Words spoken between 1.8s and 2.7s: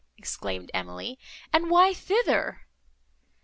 thither?"